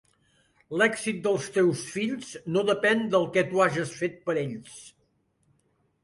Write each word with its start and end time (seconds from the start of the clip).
L'èxit 0.81 1.17
dels 1.25 1.43
teus 1.57 1.83
fills 1.97 2.31
no 2.55 2.63
depèn 2.69 3.03
del 3.15 3.27
que 3.35 3.43
tu 3.51 3.61
hages 3.65 3.93
fet 3.99 4.17
per 4.31 4.35
ells. 4.45 4.79